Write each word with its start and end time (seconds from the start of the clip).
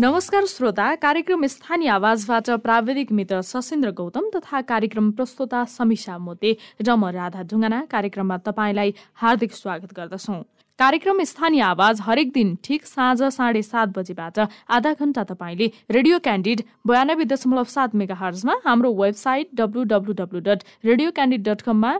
नमस्कार 0.00 0.44
श्रोता 0.48 0.84
कार्यक्रम 0.96 1.44
स्थानीय 1.46 1.88
आवाजबाट 1.90 2.48
प्राविधिक 2.64 3.10
मित्र 3.12 3.40
सशिन्द्र 3.42 3.90
गौतम 3.98 4.28
तथा 4.34 4.60
कार्यक्रम 4.70 5.10
प्रस्तोता 5.12 5.64
समीक्षा 5.68 6.16
मोते 6.18 6.52
र 6.80 6.94
म 6.96 7.10
राधा 7.12 7.42
ढुङ्गाना 7.50 7.80
कार्यक्रममा 7.90 8.36
तपाईँलाई 8.46 8.94
हार्दिक 9.22 9.52
स्वागत 9.54 9.92
गर्दछौँ। 9.98 10.40
कार्यक्रम 10.78 11.22
स्थानीय 11.24 11.62
आवाज 11.62 12.00
हरेक 12.00 12.32
दिन 12.32 12.56
ठिक 12.64 12.86
साँझ 12.86 13.28
साढे 13.28 13.62
सात 13.62 13.92
बजेबाट 13.98 14.40
आधा 14.72 14.92
घण्टा 14.94 15.24
तपाईँले 15.34 15.70
रेडियो 15.90 16.18
क्यान्डिड 16.24 16.64
बयानब्बे 16.86 17.28
दशमलव 17.36 17.68
सात 17.76 17.94
मेगा 17.94 18.16
हर्जमा 18.24 18.56
हाम्रो 18.64 18.94
website 19.04 19.54
W 19.54 19.84
W 19.92 20.12
W 20.24 20.40
dot 20.48 20.64
Radio 20.84 21.10
Candid 21.12 21.48
dot 21.48 21.68
कममा 21.68 21.94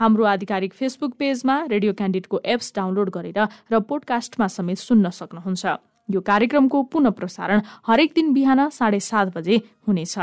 हाम्रो 0.00 0.24
आधिकारिक 0.34 0.72
फेसबुक 0.74 1.20
पेजमा 1.20 1.62
रेडियो 1.68 1.92
क्यान्डिडको 1.94 2.44
एप्स 2.48 2.72
डाउनलोड 2.76 3.16
गरेर 3.16 3.48
र 3.70 3.86
पोडकास्टमा 3.88 4.54
समेत 4.58 4.88
सुन्न 4.88 5.18
सक्नुहुन्छ। 5.20 5.80
यो 6.08 6.20
कार्यक्रमको 6.20 6.82
पुनः 6.82 7.10
प्रसारण 7.10 7.60
हरेक 7.86 8.12
दिन 8.14 8.32
बिहान 8.32 8.68
साढे 8.70 9.00
सात 9.00 9.36
बजे 9.36 9.56
हुनेछ। 9.88 10.18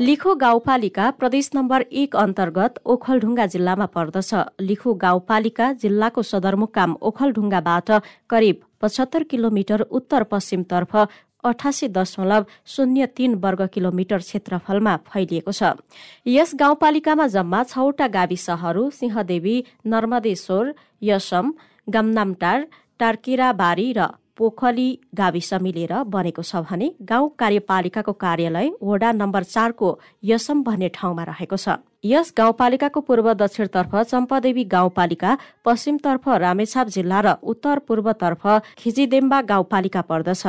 लिखो 0.00 0.34
गाउँपालिका 0.34 1.10
प्रदेश 1.10 1.50
नम्बर 1.54 1.80
एक 1.92 2.16
अन्तर्गत 2.16 2.80
ओखलढुङ्गा 2.84 3.46
जिल्लामा 3.46 3.86
पर्दछ। 3.86 4.34
लिखो 4.60 4.94
गाउँपालिका 4.94 5.72
जिल्लाको 5.82 6.22
सदरमुकाम 6.22 6.96
ओखलढुङ्गाबाट 7.02 7.90
करिब 8.30 8.56
पचहत्तर 8.80 9.22
किलोमिटर 9.24 9.80
उत्तर 9.90 10.22
पश्चिमतर्फ 10.32 10.96
अठासी 11.44 11.88
दशमलव 11.88 12.44
शून्य 12.66 13.06
तीन 13.16 13.34
वर्ग 13.36 13.66
किलोमिटर 13.74 14.18
क्षेत्रफलमा 14.18 14.96
फैलिएको 15.08 15.52
छ। 15.52 15.78
यस 16.26 16.54
गाउँपालिकामा 16.60 17.26
जम्मा 17.26 17.62
छवटा 17.64 18.06
गाविसहरू 18.08 18.88
सिंहदेवी 18.90 19.56
नर्मदेश्वर 19.86 20.74
यसम 21.02 21.52
गमनामटार 21.86 22.66
टार्किराबारी 22.98 23.92
र 23.92 24.06
पोखली 24.36 24.88
गाविस 25.14 25.52
मिलेर 25.62 25.92
बनेको 26.10 26.42
छ 26.42 26.66
भने 26.66 26.90
गाउँ 27.06 27.28
कार्यपालिकाको 27.38 28.12
कार्यालय 28.18 28.70
वडा 28.82 29.10
नम्बर 29.14 29.42
चारको 29.44 29.88
यसम 30.24 30.62
भन्ने 30.62 30.88
ठाउँमा 30.90 31.24
रहेको 31.24 31.56
छ। 31.56 31.78
यस 32.04 32.32
गाउँपालिकाको 32.36 33.00
पूर्व 33.00 33.32
दक्षिणतर्फ 33.32 33.94
चम्पादेवी 33.96 34.64
गाउँपालिका 34.64 35.36
पश्चिमतर्फ 35.64 36.28
रामेछाप 36.28 36.86
जिल्ला 36.88 37.20
र 37.20 37.28
उत्तर 37.42 37.78
पूर्वतर्फ 37.88 38.42
खिजिदेम्बा 38.78 39.40
गाउँपालिका 39.42 40.00
पर्दछ। 40.02 40.44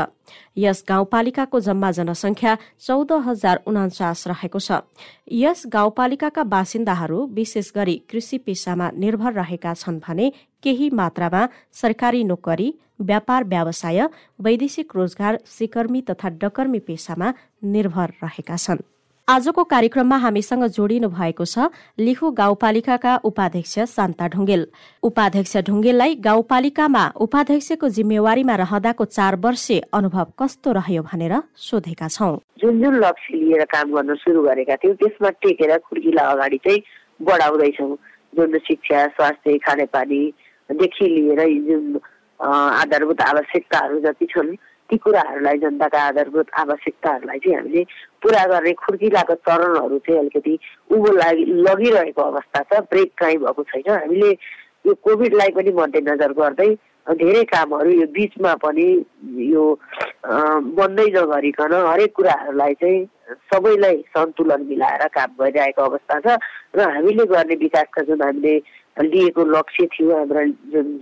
यस 0.58 0.84
गाउँपालिकाको 0.90 1.60
जम्मा 1.60 1.92
जनसङ्ख्या 1.92 2.58
चौध 2.82 3.12
हजार 3.28 3.62
उनाचास 3.68 4.28
रहेको 4.28 4.60
छ। 4.60 4.84
यस 5.32 5.64
गाउँपालिकाका 5.70 6.44
बासिन्दाहरू 6.44 7.26
विशेष 7.32 7.72
गरी 7.72 7.96
कृषि 8.10 8.38
पेसामा 8.44 8.90
निर्भर 8.98 9.32
रहेका 9.34 9.74
छन् 9.76 10.02
भने 10.04 10.32
केही 10.66 10.90
मात्रामा 10.94 11.46
सरकारी 11.82 12.24
नोकरी 12.24 12.72
व्यापार 13.02 13.44
व्यवसाय 13.46 14.02
वैदेशिक 14.42 14.96
रोजगार 14.96 15.38
सिकर्मी 15.48 16.02
तथा 16.10 16.30
डकर्मी 16.42 16.80
पेसामा 16.80 17.34
निर्भर 17.64 18.10
रहेका 18.24 18.58
छन्। 18.58 18.84
आजको 19.28 19.64
कार्यक्रममा 19.64 20.18
हामीसँग 20.18 20.64
जोडिनु 20.70 21.08
भएको 21.10 21.46
छ 21.46 21.68
लिखु 22.00 22.30
गाउँपालिकाका 22.32 23.16
उपाध्यक्ष 23.26 23.76
शान्ता 23.90 24.28
ढुङ्गेल। 24.28 24.66
उपाध्यक्ष 25.04 25.58
ढुङ्गेललाई 25.68 26.16
गाउँपालिकामा 26.22 27.04
उपाध्यक्षको 27.26 27.90
जिम्मेवारीमा 27.90 28.56
रहँदाको 28.56 29.06
चार 29.06 29.36
वर्षे 29.42 29.80
अनुभव 29.94 30.28
कस्तो 30.40 30.72
रह्यो 30.72 31.02
भनेर 31.04 31.34
सोधेका 31.58 32.08
छौ। 32.08 32.30
जुन 32.62 32.82
जुन 32.82 32.96
लक्ष्य 33.04 33.38
लिएर 33.38 33.64
काम 33.66 33.94
गर्न 33.96 34.16
सुरु 34.22 34.44
गरेका 34.44 34.76
थियौँ 34.78 34.96
त्यसमा 34.96 35.30
टेकेर 35.42 35.78
खुर्किला 35.90 36.24
अगाडि 36.32 36.58
चाहिँ 36.58 36.80
बढाउँदैछौँ। 37.22 37.96
जुन 38.38 38.58
शिक्षा 38.62 39.08
स्वास्थ्य 39.08 39.58
खानेपानीदेखि 40.70 41.06
लिएर 41.06 41.42
जुन 41.68 42.00
आधारभूत 42.40 43.22
आवश्यकताहरू 43.22 44.00
जति 44.00 44.26
छन् 44.26 44.56
ती 44.90 44.98
कुराहरूलाई 44.98 45.58
जनताका 45.58 46.00
आधारभूत 46.08 46.48
आवश्यकताहरूलाई 46.60 47.40
चाहिँ 47.40 47.58
हामीले 47.58 47.84
पुरा 48.22 48.44
गर्ने 48.46 48.74
खुर्किलाको 48.74 49.34
चरणहरू 49.46 49.98
चाहिँ 50.06 50.20
अलिकति 50.20 50.58
उँभो 50.92 51.12
लागि 51.12 51.46
लगिरहेको 51.68 52.22
अवस्था 52.22 52.62
छ 52.70 52.80
ब्रेक 52.92 53.12
काहीँ 53.18 53.38
भएको 53.38 53.64
छैन। 53.64 53.90
हामीले 53.90 54.32
यो 54.86 54.94
कोभिडलाई 54.94 55.50
पनि 55.58 55.72
मध्यनजर 55.74 56.32
गर्दै 56.34 56.70
धेरै 57.08 57.44
कामहरू 57.50 57.90
यो 57.92 58.08
बिचमा 58.14 58.54
पनि 58.62 58.88
यो 59.50 59.64
बन्दै 60.78 61.08
नगरिकन 61.18 61.74
हरेक 61.74 62.14
कुराहरूलाई 62.16 62.74
चाहिँ 62.82 63.06
सबैलाई 63.50 63.98
सन्तुलन 64.14 64.66
मिलाएर 64.70 65.08
काम 65.18 65.30
गरिरहेको 65.40 65.82
अवस्था 65.82 66.20
छ 66.26 66.38
र 66.76 66.90
हामीले 66.94 67.26
गर्ने 67.26 67.56
विकासका 67.56 68.02
जुन 68.06 68.22
हामीले 68.22 68.58
लिएको 69.04 69.44
लक्ष्य 69.44 69.86
थियो 69.94 70.16
हाम्रो 70.18 70.42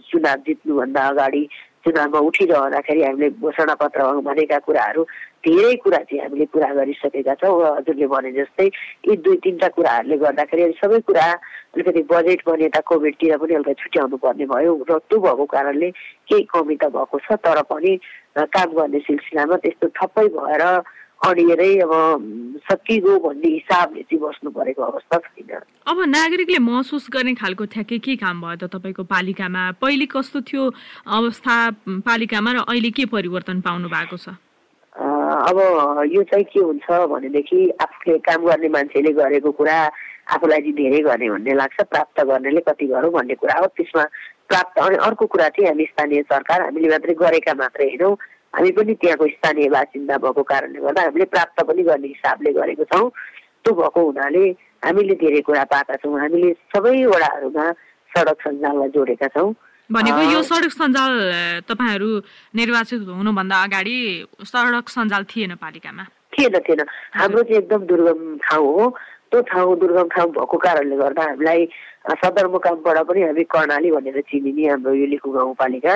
चुनाव 0.09 0.37
जित्नुभन्दा 0.47 1.01
अगाडि 1.07 1.43
चुनावमा 1.85 2.19
उठिरहँदाखेरि 2.27 3.01
हामीले 3.03 3.29
घोषणा 3.43 3.73
पत्रमा 3.75 4.21
भनेका 4.25 4.57
कुराहरू 4.65 5.03
धेरै 5.45 5.75
कुरा 5.83 5.97
चाहिँ 5.97 6.21
हामीले 6.23 6.45
पुरा 6.53 6.69
गरिसकेका 6.73 7.33
छौँ। 7.43 7.59
हजुरले 7.75 8.07
भने 8.07 8.31
जस्तै 8.39 8.65
यी 8.65 9.15
दुई 9.19 9.37
तिनवटा 9.43 9.67
कुराहरूले 9.75 10.17
गर्दाखेरि 10.17 10.73
सबै 10.79 10.99
कुरा 11.03 11.27
अलिकति 11.75 12.01
बजेट 12.07 12.41
पनि 12.47 12.63
यता 12.65 12.79
कोभिडतिर 12.87 13.37
पनि 13.37 13.53
अलिकति 13.53 13.81
छुट्याउनु 13.83 14.17
पर्ने 14.23 14.45
भयो। 14.47 14.73
र 14.89 14.97
त्यो 15.03 15.19
भएको 15.19 15.45
कारणले 15.53 15.89
केही 16.31 16.43
कमी 16.55 16.75
त 16.79 16.87
भएको 16.95 17.19
छ 17.19 17.35
तर 17.43 17.61
पनि 17.67 17.91
काम 18.39 18.69
गर्ने 18.79 18.99
सिलसिलामा 19.03 19.55
त्यस्तो 19.59 19.87
ठप्पै 19.99 20.27
भएर 20.39 20.63
अडिएरै 21.23 21.71
अब 21.79 21.91
सकिगयो 22.67 23.17
भन्ने 23.19 23.49
हिसाबले 23.49 24.01
चाहिँ 24.01 24.19
बस्नु 24.23 24.49
परेको 24.51 24.81
अवस्था 24.83 25.17
छैन 25.17 25.51
अब 25.87 25.97
नागरिकले 26.07 26.59
महसुस 26.59 27.07
गर्ने 27.13 27.33
खालको 27.39 27.65
ठ्याक्कै 27.73 27.99
के 28.03 28.15
काम 28.19 28.41
भयो 28.41 28.55
त 28.59 28.71
तपाईँको 28.75 29.03
पालिकामा? 29.07 29.63
पहिले 29.79 30.05
कस्तो 30.11 30.41
थियो 30.43 30.63
अवस्था 31.07 31.55
पालिकामा 32.03 32.51
र 32.51 32.57
अहिले 32.67 32.91
के 32.91 33.05
परिवर्तन 33.15 33.61
पाउनु 33.63 33.87
भएको 33.87 34.17
छ? 34.17 34.35
अब 34.93 35.57
यो 36.11 36.23
चाहिँ 36.29 36.45
के 36.51 36.59
हुन्छ 36.59 36.87
भनेदेखि 36.91 37.59
आफूले 37.81 38.17
काम 38.27 38.45
गर्ने 38.45 38.69
मान्छेले 38.75 39.11
गरेको 39.15 39.51
कुरा 39.55 39.77
आफूलाई 40.35 40.59
चाहिँ 40.59 40.75
धेरै 40.75 40.99
गर्ने 41.07 41.29
भन्ने 41.29 41.53
लाग्छ 41.55 41.81
प्राप्त 41.87 42.21
गर्नेले 42.21 42.61
कति 42.67 42.85
गरौँ 42.91 43.11
भन्ने 43.11 43.35
कुरा 43.39 43.55
हो। 43.59 43.65
त्यसमा 43.79 44.03
प्राप्त 44.51 44.79
अनि 44.79 44.95
अर्को 45.07 45.25
कुरा 45.25 45.47
चाहिँ 45.55 45.67
हामी 45.69 45.85
स्थानीय 45.87 46.21
सरकार 46.29 46.61
हामीले 46.61 46.87
मात्रै 46.93 47.13
गरेका 47.15 47.53
मात्रै 47.63 47.87
हेरौँ। 47.89 48.15
हामी 48.53 48.71
पनि 48.77 48.93
त्यहाँको 49.01 49.25
स्थानीय 49.27 49.69
बासिन्दा 49.69 50.17
भएको 50.23 50.43
कारणले 50.45 50.79
गर्दा 50.85 51.01
हामीले 51.01 51.25
प्राप्त 51.33 51.57
पनि 51.67 51.83
गर्ने 51.83 52.07
हिसाबले 52.07 52.51
गरेको 52.53 52.83
छौँ। 52.93 53.09
त्यो 53.65 53.73
भएको 53.73 53.99
हुनाले 54.05 54.43
हामीले 54.85 55.15
धेरै 55.17 55.41
कुरा 55.41 55.63
पाएका 55.73 55.95
छौँ। 56.01 56.19
हामीले 56.21 56.49
सबै 56.69 56.93
वडाहरूमा 57.13 57.65
सडक 58.13 58.37
सञ्जाललाई 58.45 58.89
जोडेका 58.93 59.27
छौँ। 59.33 59.49
भनेको 59.89 60.21
यो 60.31 60.41
सडक 60.45 60.71
सञ्जाल 60.71 61.13
तपाईँहरू 61.69 62.09
निर्वाचित 62.55 63.01
हुनुभन्दा 63.09 63.57
अगाडि 63.63 63.97
सडक 64.45 64.85
सञ्जाल 64.89 65.23
थिएन 65.31 65.55
पालिकामा? 65.57 66.03
थिएन 66.33 66.55
थिएन। 66.65 66.81
हाम्रो 67.13 67.41
चाहिँ 67.43 67.57
एकदम 67.57 67.81
दुर्गम 67.89 68.21
ठाउँ 68.45 68.69
हो। 68.73 68.85
त्यो 69.33 69.41
ठाउँ 69.49 69.75
दुर्गम 69.81 70.07
ठाउँ 70.13 70.29
भएको 70.31 70.57
कारणले 70.61 70.95
गर्दा 70.95 71.23
हामीलाई 71.25 71.65
सदरमुकामबाट 72.21 72.97
पनि 73.09 73.21
हामी 73.23 73.43
कर्णाली 73.49 73.89
भनेर 73.91 74.21
चिनिने 74.29 74.67
हाम्रो 74.69 74.93
यो 74.93 75.05
लिखु 75.09 75.29
गाउँपालिका 75.33 75.93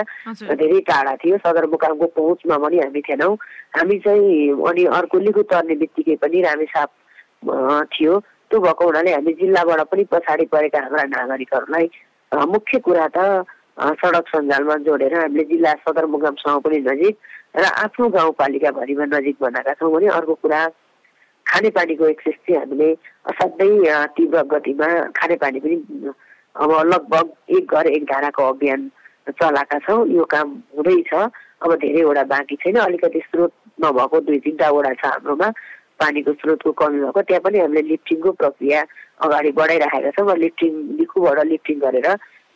धेरै 0.58 0.80
टाढा 0.90 1.14
थियो। 1.22 1.38
सदरमुकामको 1.46 2.06
पहुँचमा 2.18 2.58
पनि 2.58 2.78
हामी 2.82 3.02
थिएनौँ। 3.06 3.36
हामी 3.78 3.98
चाहिँ 4.02 4.58
अनि 4.58 4.84
अर्को 4.90 5.18
लिखु 5.22 5.42
तर्ने 5.54 5.76
बित्तिकै 5.78 6.16
पनि 6.18 6.42
रामेसाप 6.42 6.90
थियो। 7.94 8.14
त्यो 8.50 8.60
भएको 8.66 8.86
हुनाले 8.90 9.14
हामी 9.14 9.34
जिल्लाबाट 9.38 9.82
पनि 9.92 10.04
पछाडि 10.10 10.46
परेका 10.50 10.80
हाम्रा 10.82 11.04
नागरिकहरूलाई 11.06 11.86
मुख्य 12.34 12.80
कुरा 12.90 13.08
त 13.14 13.46
सडक 14.02 14.26
सञ्जालमा 14.34 14.76
जोडेर 14.82 15.14
हामीले 15.14 15.44
जिल्ला 15.54 15.74
सदरमुकामसँग 15.86 16.62
पनि 16.66 16.78
नजिक 16.90 17.16
र 17.62 17.66
आफ्नो 17.86 18.10
गाउँपालिकाभरिमा 18.18 19.06
नजिक 19.14 19.36
बनाएका 19.42 19.74
छौँ 19.78 19.94
भने 19.94 20.08
अर्को 20.18 20.34
कुरा 20.42 20.62
खानेपानीको 21.48 22.06
एक्सेस 22.08 22.36
चाहिँ 22.36 22.60
हामीले 22.60 22.90
असाध्यै 23.32 24.06
तीव्र 24.18 24.42
गतिमा 24.54 24.88
खानेपानी 25.18 25.60
पनि 25.60 25.76
अब 26.56 26.72
लगभग 26.94 27.26
एक 27.58 27.74
घर 27.74 27.88
एक 27.88 28.04
धाराको 28.12 28.44
अभियान 28.44 28.90
चलाएका 29.30 29.78
छौँ। 29.86 30.08
यो 30.08 30.24
काम 30.26 30.48
हुँदैछ 30.76 31.14
अब 31.14 31.74
धेरैवटा 31.82 32.24
बाँकी 32.32 32.56
छैन। 32.62 32.76
अलिकति 32.80 33.20
स्रोत 33.28 33.52
नभएको 33.84 34.20
दुई 34.26 34.40
तिनवटा 34.40 34.70
वडा 34.72 34.94
छ 34.94 35.06
हाम्रोमा। 35.06 35.50
पानीको 36.00 36.32
स्रोतको 36.34 36.72
कमी 36.72 37.00
भएको। 37.04 37.22
त्यहाँ 37.22 37.42
पनि 37.42 37.60
हामीले 37.60 37.82
लिफ्टिङको 37.92 38.32
प्रक्रिया 38.32 38.80
अगाडि 39.26 39.52
बढाइराखेका 39.60 40.12
छौँ। 40.18 40.28
र 40.30 40.38
लिफ्टिङ 40.38 40.72
लिखुबाट 41.00 41.40
लिफ्टिङ 41.46 41.78
गरेर 41.86 42.08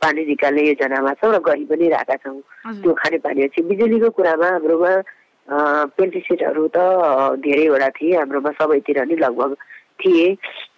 पानी 0.02 0.22
निकाल्ने 0.26 0.62
योजनामा 0.68 1.14
छौँ 1.22 1.32
र 1.34 1.40
गरि 1.46 1.66
पनि 1.70 1.88
रहेका 1.90 2.16
छौँ। 2.24 2.40
त्यो 2.82 2.94
खानेपानी 3.02 3.48
चाहिँ 3.54 3.68
बिजुलीको 3.70 4.10
कुरामा 4.18 4.48
हाम्रोमा 4.56 4.92
पेन्टिसिटहरू 5.52 6.68
त 6.76 6.78
धेरैवटा 7.44 7.90
थिए 7.98 8.16
हाम्रोमा 8.18 8.52
सबैतिर 8.60 9.04
नै 9.06 9.16
लगभग 9.20 9.56
थिए। 10.00 10.28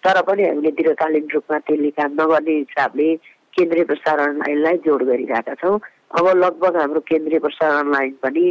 तर 0.04 0.20
पनि 0.26 0.42
हामीले 0.48 0.70
दीर्घकालीन 0.78 1.28
रूपमा 1.34 1.58
त्यसले 1.66 1.90
काम 1.98 2.10
नगर्ने 2.20 2.54
हिसाबले 2.58 3.08
केन्द्रीय 3.54 3.84
प्रसारण 3.90 4.38
लाइनलाई 4.38 4.76
जोड 4.86 5.02
गरिरहेका 5.10 5.54
छौँ। 5.62 5.78
अब 6.18 6.26
लगभग 6.44 6.76
हाम्रो 6.76 7.00
केन्द्रीय 7.06 7.38
प्रसारण 7.46 7.92
लाइन 7.94 8.14
पनि 8.22 8.44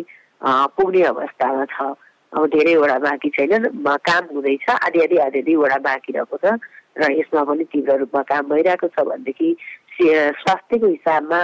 पुग्ने 0.75 1.03
अवस्थामा 1.11 1.65
छ। 1.75 1.95
अब 2.33 2.45
धेरैवटा 2.49 2.97
बाँकी 2.99 3.29
छैनन्। 3.29 3.65
काम 4.07 4.23
हुँदैछ। 4.33 4.65
आधी 4.69 4.99
आधी 5.03 5.17
आधी 5.27 5.39
आधीवटा 5.39 5.77
बाँकी 5.85 6.11
रहेको 6.13 6.37
छ 6.39 6.57
र 6.97 7.11
यसमा 7.19 7.43
पनि 7.45 7.63
तीव्र 7.73 7.97
रूपमा 7.99 8.21
काम 8.31 8.43
भइरहेको 8.49 8.87
छ 8.87 9.05
भनेदेखि 9.05 9.49
स्वास्थ्यको 10.39 10.87
हिसाबमा 10.87 11.41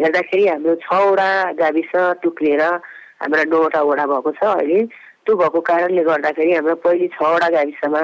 हेर्दाखेरि 0.00 0.46
हाम्रो 0.48 0.74
छवटा 0.84 1.30
गाविस 1.60 1.92
टुक्रिएर 2.22 2.62
हाम्रा 3.20 3.44
नौवटा 3.52 3.80
वडा 3.82 4.04
भएको 4.06 4.30
छ 4.32 4.42
अहिले। 4.44 4.80
त्यो 5.24 5.36
भएको 5.36 5.60
कारणले 5.60 6.02
गर्दाखेरि 6.04 6.52
हाम्रो 6.54 6.74
पहिले 6.84 7.08
छवटा 7.16 7.48
गाविसमा 7.56 8.02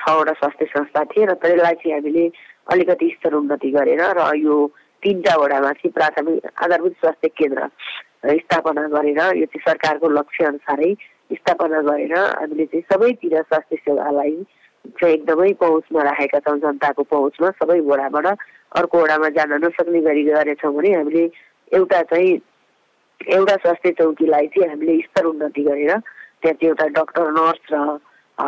छवटा 0.00 0.32
स्वास्थ्य 0.32 0.66
संस्था 0.74 1.04
थिए 1.10 1.24
र 1.26 1.34
त्यसलाई 1.42 1.74
चाहिँ 1.80 1.94
हामीले 1.94 2.24
अलिकति 2.72 3.08
स्तर 3.16 3.34
उन्नति 3.34 3.70
गरेर 3.70 4.02
र 4.18 4.30
यो 4.38 4.54
तिनवटा 5.02 5.34
वडामा 5.36 5.70
चाहिँ 5.72 5.92
प्राथमिक 5.92 6.46
आधारभूत 6.62 6.94
स्वास्थ्य 7.00 7.28
केन्द्र 7.38 7.68
स्थापना 8.40 8.86
गरेर 8.94 9.20
यो 9.40 9.46
चाहिँ 9.46 9.64
सरकारको 9.66 10.08
लक्ष्य 10.08 10.44
अनुसारै 10.44 10.90
स्थापना 11.32 11.80
गरेर 11.82 12.14
हामीले 12.14 12.66
चाहिँ 12.66 12.82
सबैतिर 12.92 13.34
स्वास्थ्य 13.42 13.76
सेवालाई 13.76 14.36
चाहिँ 15.00 15.14
एकदमै 15.14 15.52
पहुँचमा 15.60 16.02
राखेका 16.02 16.38
छौँ 16.40 16.58
जनताको 16.58 17.02
पहुँचमा 17.10 17.50
सबै 17.58 17.78
वडाबाट 17.88 18.26
अर्को 18.76 19.02
वडामा 19.02 19.28
जान 19.36 19.52
नसक्ने 19.64 20.00
गरी 20.00 20.22
गरेछौँ 20.24 20.72
भने 20.74 20.94
हामीले 20.94 21.24
एउटा 21.72 22.02
चाहिँ 22.12 22.38
एउटा 23.28 23.56
स्वास्थ्य 23.56 23.90
चौकीलाई 24.00 24.46
चाहिँ 24.54 24.68
हामीले 24.68 25.00
स्तर 25.02 25.24
उन्नति 25.26 25.62
गरेर 25.62 25.92
त्यहाँ 26.42 26.54
चाहिँ 26.54 26.68
एउटा 26.68 26.86
डक्टर 26.96 27.30
नर्स 27.36 27.72
र 27.72 27.98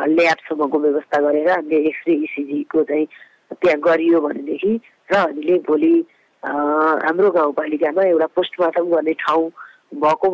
ल्याबसम्मको 0.08 0.78
व्यवस्था 0.78 1.20
गरेर 1.20 1.48
हामीले 1.50 1.78
एक्सरे 1.88 2.14
इसिजीको 2.24 2.82
चाहिँ 2.90 3.06
त्यहाँ 3.52 3.80
गरियो 3.80 4.20
भनेदेखि 4.20 4.72
र 5.12 5.16
हामीले 5.16 5.58
भोलि 5.68 5.94
हाम्रो 6.42 7.30
गाउँपालिकामा 7.30 8.02
एउटा 8.04 8.26
पोस्टमार्टम 8.32 8.88
गर्ने 8.94 9.12
ठाउँ 9.20 9.50
भएको 9.92 10.28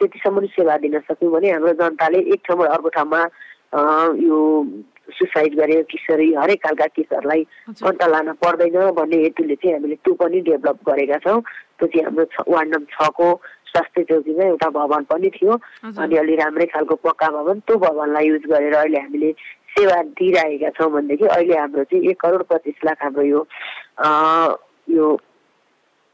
त्यतिसम्म 0.00 0.46
सेवा 0.56 0.76
दिन 0.80 0.98
सक्यौँ 1.04 1.32
भने 1.32 1.50
हाम्रो 1.52 1.72
जनताले 1.76 2.18
एक 2.32 2.40
ठाउँबाट 2.48 2.70
अर्को 2.70 2.88
ठाउँमा 2.96 3.20
यो 4.24 4.38
सुसाइड 5.12 5.54
गरेको 5.58 5.82
किशोरी 5.92 6.32
हरेक 6.34 6.60
खालका 6.64 6.86
केसहरूलाई 6.96 7.42
अन्त 7.84 8.02
लान 8.08 8.32
पर्दैन 8.40 8.76
भन्ने 8.96 9.16
हेतुले 9.22 9.54
चाहिँ 9.60 9.74
हामीले 9.76 9.96
त्यो 10.00 10.14
पनि 10.16 10.40
डेभलप 10.48 10.78
गरेका 10.88 11.18
छौँ। 11.24 11.40
त्यो 11.76 11.86
चाहिँ 11.86 12.04
हाम्रो 12.06 12.24
वार्ड 12.48 12.68
नम्बर 12.74 12.92
छको 12.96 13.28
स्वास्थ्य 13.72 14.02
चौकीमा 14.10 14.44
एउटा 14.44 14.68
भवन 14.70 15.02
पनि 15.10 15.30
थियो। 15.36 15.52
अनि 15.96 16.16
अलि 16.16 16.34
राम्रै 16.36 16.66
खालको 16.72 16.94
पक्का 17.08 17.28
भवन। 17.36 17.60
त्यो 17.66 17.76
भवनलाई 17.84 18.26
युज 18.28 18.44
गरेर 18.52 18.74
अहिले 18.76 18.98
हामीले 19.00 19.32
सेवा 19.72 20.00
दिइरहेका 20.20 20.70
छौँ 20.76 20.90
भनेदेखि 20.92 21.26
अहिले 21.26 21.58
हाम्रो 21.58 21.84
चाहिँ 21.88 22.10
एक 22.10 22.20
करोड 22.20 22.42
पच्चिस 22.52 22.84
लाख 22.84 23.02
हाम्रो 23.02 23.22
यो 23.24 23.40
यो 24.96 25.06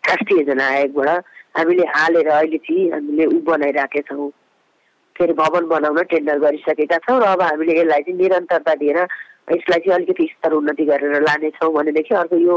राष्ट्रिय 0.04 0.38
योजना 0.40 0.66
आयोगबाट 0.66 1.24
हामीले 1.58 1.84
हालेर 1.94 2.28
अहिले 2.30 2.58
चाहिँ 2.58 2.90
हामीले 2.90 3.24
ऊ 3.26 3.40
बनाइराखेका 3.46 4.14
छौँ। 4.14 4.30
के 5.16 5.24
अरे 5.24 5.32
भवन 5.34 5.66
बनाउन 5.66 6.02
टेन्डर 6.10 6.38
गरिसकेका 6.38 6.98
छौँ 7.02 7.18
र 7.20 7.26
अब 7.34 7.42
हामीले 7.42 7.78
यसलाई 7.80 8.02
चाहिँ 8.06 8.18
निरन्तरता 8.18 8.74
दिएर 8.78 8.98
यसलाई 9.50 9.80
चाहिँ 9.82 9.94
अलिकति 9.94 10.24
स्तर 10.32 10.52
उन्नति 10.54 10.84
गरेर 10.86 11.22
लानेछौँ 11.22 11.72
भनेदेखि 11.74 12.14
अर्को 12.14 12.36
यो 12.38 12.56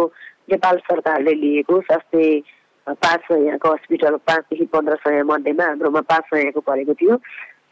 नेपाल 0.51 0.77
सरकारले 0.85 1.33
लिएको 1.33 1.79
स्वास्थ्य 1.81 2.21
पाँच 2.87 3.21
सयको 3.21 3.71
हस्पिटल 3.73 4.15
पाँचदेखि 4.27 4.65
पन्ध्र 4.65 4.95
सय 4.95 5.21
मध्येमा 5.23 5.65
हाम्रोमा 5.65 6.01
पाँच 6.01 6.23
सयको 6.33 6.59
परेको 6.59 6.93
थियो। 6.93 7.15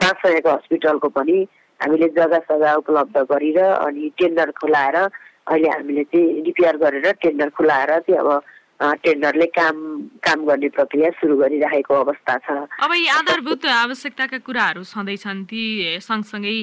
पाँच 0.01 0.17
सयको 0.25 0.49
हस्पिटलको 0.49 1.09
पनि 1.09 1.37
हामीले 1.79 2.07
जग्गा 2.09 2.39
सग्गा 2.39 2.75
उपलब्ध 2.75 3.17
गरेर 3.31 3.59
अनि 3.59 4.11
टेन्डर 4.17 4.51
खुलाएर 4.51 4.95
अहिले 4.95 5.69
हामीले 5.69 6.03
चाहिँ 6.03 6.43
रिपेयर 6.45 6.77
गरेर 6.77 7.11
टेन्डर 7.21 7.49
खुलाएर 7.49 7.99
चाहिँ 7.99 8.19
अब 8.19 8.41
टेन्डरले 8.79 9.45
काम 9.51 9.75
काम 10.23 10.45
गर्ने 10.47 10.67
प्रक्रिया 10.71 11.09
सुरु 11.19 11.35
गरिरहेको 11.37 11.93
अवस्था 11.93 12.35
छ। 12.39 12.47
अब 12.79 12.91
यी 12.95 13.07
आधारभूत 13.11 13.65
आवश्यकताका 13.65 14.37
कुराहरू 14.39 14.83
छँदैछन् 14.87 15.43
ती 15.43 15.63
सँगसँगै 15.99 16.55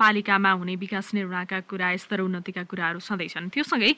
पालिकामा 0.00 0.50
हुने 0.56 0.74
विकास 0.80 1.12
निर्माणका 1.14 1.60
कुरा 1.68 1.96
स्तर 2.00 2.20
उन्नतिका 2.24 2.62
कुराहरू 2.72 3.00
छँदैछन्। 3.04 3.52
त्यो 3.52 3.64
सँगै 3.68 3.92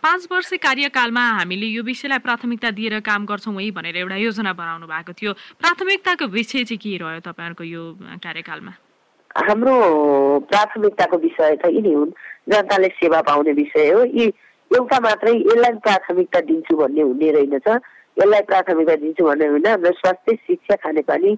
पाँच 0.00 0.28
वर्ष 0.32 0.50
कार्यकालमा 0.56 1.24
हामीले 1.44 1.66
यो 1.76 1.82
विषयलाई 1.84 2.24
प्राथमिकता 2.24 2.70
दिएर 2.72 3.00
काम 3.04 3.26
गर्छौँ 3.28 3.60
है 3.60 3.70
भनेर 3.76 3.96
एउटा 4.00 4.16
योजना 4.16 4.52
बनाउनु 4.56 4.86
भएको 4.88 5.12
थियो। 5.12 5.32
प्राथमिकताको 5.60 6.24
विषय 6.32 6.64
चाहिँ 6.64 6.80
के 6.80 6.96
रह्यो 6.96 7.20
तपाईँहरूको 7.20 7.64
यो 7.64 7.82
कार्यकालमा? 8.24 8.72
हाम्रो 9.36 9.76
प्राथमिकताको 10.48 11.16
विषय 11.20 11.56
त 11.60 11.68
यिनी 11.68 11.92
हुन्। 11.92 12.12
जनताले 12.48 12.88
सेवा 12.88 13.20
पाउने 13.20 13.52
विषय 13.52 13.90
हो। 13.92 14.04
यी 14.08 14.32
एउटा 14.70 14.98
मात्रै 15.00 15.34
यसलाई 15.34 15.72
प्राथमिकता 15.84 16.40
दिन्छु 16.48 16.76
भन्ने 16.76 17.02
हुने 17.02 17.30
रहेनछ। 17.32 17.68
यसलाई 18.16 18.42
प्राथमिकता 18.50 18.96
दिन्छु 19.02 19.24
भन्ने 19.24 19.46
होइन। 19.46 19.66
हाम्रो 19.66 19.92
स्वास्थ्य 20.00 20.34
शिक्षा 20.46 20.76
खानेपानी 20.82 21.32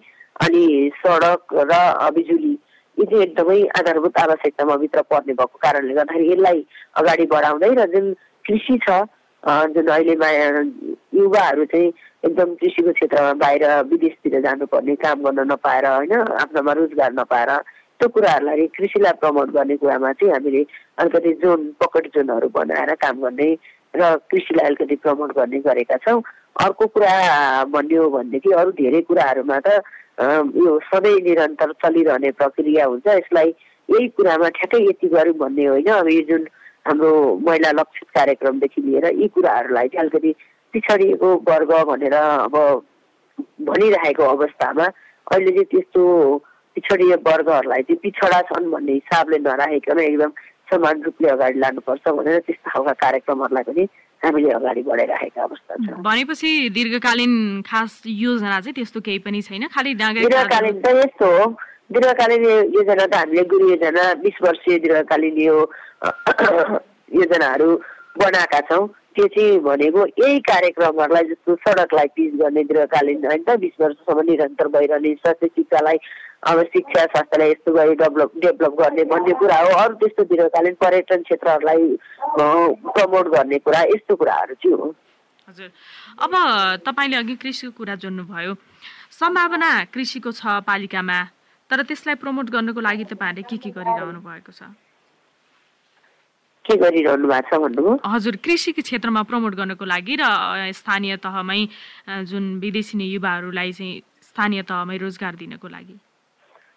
अनि 0.44 0.64
सडक 0.96 1.54
र 1.70 1.72
बिजुली 2.16 2.54
यी 2.96 3.04
चाहिँ 3.04 3.22
एकदमै 3.22 3.60
आधारभूत 3.78 4.19
आवश्यकतामा 4.19 4.76
भित्र 4.82 5.02
पर्ने 5.10 5.32
भएको 5.34 5.58
कारणले 5.62 5.94
गर्दाखेरि 5.94 6.32
यसलाई 6.32 6.66
अगाडि 6.98 7.26
बढाउँदै 7.32 7.72
र 7.78 7.86
जुन 7.92 8.06
कृषि 8.44 8.78
छ 8.84 8.90
जुन 9.75 9.86
अहिले 9.86 10.14
युवाहरू 11.14 11.64
चाहिँ 11.72 11.92
एकदम 12.26 12.54
कृषिको 12.58 12.92
क्षेत्रमा 12.92 13.32
बाहिर 13.42 13.64
विदेशतिर 13.90 14.40
जानुपर्ने 14.40 14.94
काम 15.04 15.22
गर्न 15.22 15.40
नपाएर 15.52 15.86
होइन 15.86 16.14
आफ्नोमा 16.42 16.72
रोजगार 16.72 17.12
नपाएर 17.12 17.50
त्यो 18.00 18.08
कुराहरूलाई 18.14 18.66
कृषिलाई 18.76 19.12
प्रमोट 19.20 19.48
गर्ने 19.50 19.76
कुरामा 19.76 20.12
चाहिँ 20.12 20.32
हामीले 20.32 20.62
अलिकति 20.98 21.32
जोन 21.42 21.60
पकेट 21.82 22.06
जोनहरू 22.14 22.48
बनाएर 22.54 22.94
काम 22.94 23.16
गर्ने 23.22 23.48
र 23.94 24.16
कृषिलाई 24.30 24.66
अलिकति 24.66 24.96
प्रमोट 25.02 25.32
गर्ने 25.36 25.58
गरेका 25.66 25.96
छौँ। 26.06 26.22
अर्को 26.62 26.86
कुरा 26.94 27.14
भन्यो 27.74 28.08
भनेदेखि 28.10 28.50
अरू 28.54 28.70
धेरै 28.78 29.00
कुराहरूमा 29.08 29.58
त 29.66 29.82
यो 30.58 30.78
सधैँ 30.86 31.20
निरन्तर 31.26 31.72
चलिरहने 31.82 32.30
प्रक्रिया 32.38 32.84
हुन्छ। 32.86 33.06
यसलाई 33.08 33.48
यही 33.88 34.08
कुरामा 34.14 34.48
ठ्याक्कै 34.56 34.82
यति 34.84 35.08
गरौँ 35.08 35.34
भन्ने 35.42 35.66
होइन। 35.66 35.90
अब 35.92 36.08
यो 36.08 36.22
जुन 36.30 36.46
हाम्रो 36.86 37.10
महिला 37.46 37.70
लक्षित 37.78 38.08
कार्यक्रमदेखि 38.14 38.82
लिएर 38.82 39.06
यी 39.18 39.28
कुराहरूलाई 39.34 39.88
चाहिँ 39.88 40.02
अलिकति 40.02 40.34
पिछडिएको 40.74 41.28
वर्ग 41.48 41.72
भनेर 41.90 42.14
अब 42.14 42.54
भनिरहेको 43.68 44.24
अवस्थामा 44.24 44.86
अहिले 44.86 45.50
चाहिँ 45.50 45.64
त्यस्तो 45.72 46.02
पिछडिए 46.78 47.14
वर्गहरूलाई 47.26 47.82
चाहिँ 47.82 47.98
पिछडा 48.06 48.40
छन् 48.48 48.70
भन्ने 48.70 48.92
हिसाबले 49.02 49.38
नराखेकन 49.42 49.98
एकदम 50.00 50.30
समान 50.70 51.02
रूपले 51.02 51.28
अगाडि 51.28 51.58
लानुपर्छ 51.58 52.08
भनेर 52.08 52.38
त्यस्ता 52.46 52.70
खालका 52.70 52.92
कार्यक्रमहरूलाई 53.02 53.64
पनि 53.66 53.84
हामीले 54.22 54.50
अगाडि 54.52 54.82
बढाइराखेका 54.86 55.42
अवस्था 55.42 55.75
छ। 55.75 55.98
भनेपछि 56.06 56.50
दीर्घकालीन 56.76 57.34
खास 57.66 58.02
योजना 58.06 58.60
चाहिँ 58.60 58.75
त्यस्तो 58.78 59.00
केही 59.00 59.19
पनि 59.26 59.42
छैन 59.42 59.66
खालि 59.75 59.94
दीर्घकालीन 59.98 60.80
त 60.84 60.86
यस्तो 61.02 61.26
हो। 61.26 61.44
दीर्घकालीन 61.88 62.44
योजना 62.76 63.06
त 63.06 63.14
हामीले 63.14 63.44
गुरु 63.50 63.69
योजना 63.70 64.04
बिस 64.22 64.37
वर्षीय 64.44 64.78
दीर्घकालीन 64.85 65.37
यो 65.40 65.56
योजनाहरू 67.18 67.70
बनाएका 68.18 68.61
छौँ। 68.68 68.85
त्यो 69.18 69.26
चाहिँ 69.34 69.58
भनेको 69.60 70.06
यही 70.22 70.38
कार्यक्रमहरूलाई 70.46 71.25
जस्तो 71.28 71.54
सडकलाई 71.66 72.06
पिच 72.14 72.34
गर्ने 72.40 72.62
दीर्घकालीन 72.64 73.25
होइन 73.26 73.56
बिस 73.58 73.80
वर्षसम्म 73.80 74.22
निरन्तर 74.30 74.68
भइरहने 74.75 75.14
स्वास्थ्य 75.14 75.46
शिक्षालाई 75.58 75.98
अब 76.46 76.62
शिक्षा 76.75 77.04
स्वास्थ्यलाई 77.04 77.50
यस्तो 77.50 77.72
गरी 77.75 77.94
डेभलप 77.98 78.32
डेभलप 78.38 78.75
गर्ने 78.80 79.04
भन्ने 79.10 79.34
कुरा 79.42 79.58
हो। 79.58 79.70
अरू 79.82 79.94
त्यस्तो 79.98 80.25
दीर्घकालीन 80.30 80.75
पर्यटन 80.78 81.22
क्षेत्रहरूलाई 81.26 81.82
प्रमोट 82.94 83.26
गर्ने 83.34 83.58
कुरा 83.58 83.80
यस्तो 83.94 84.16
कुराहरू 84.16 84.54
चाहिँ 84.54 84.76
हो। 84.78 84.94
हजुर। 85.48 85.70
अब 86.22 86.32
तपाईँले 86.87 87.16
अघि 87.16 87.34
कृषिको 87.42 87.72
कुरा 87.78 87.94
जोड्नुभयो। 87.98 88.54
सम्भावना 89.18 89.70
कृषिको 89.94 90.30
छ 90.30 90.62
पालिकामा 90.62 91.18
तर 91.70 91.82
त्यसलाई 91.82 92.14
प्रमोट 92.22 92.50
गर्नको 92.54 92.80
लागि 92.80 93.04
तपाईँहरूले 93.10 93.42
के 93.50 93.56
के 93.58 93.70
गरिरहनु 93.75 94.20
भएको 94.22 94.52
छ? 94.54 94.70
के 96.68 96.76
गरिरहनु 96.76 97.28
भएको 97.28 97.48
छ 97.48 97.60
भन्नुभयो? 97.64 97.92
हजुर 98.04 98.37
कृषिको 98.44 98.82
क्षेत्रमा 98.84 99.22
प्रमोट 99.25 99.54
गर्नको 99.56 99.84
लागि 99.84 100.14
र 100.20 100.25
स्थानीय 100.76 101.16
तहमै 101.25 101.60
जुन 102.28 102.44
विदेशी 102.60 102.94
युवाहरूलाई 103.00 103.72
चाहिँ 103.72 104.02
स्थानीय 104.28 104.62
तहमै 104.68 104.96
रोजगार 105.00 105.34
दिनको 105.40 105.68
लागि। 105.68 105.96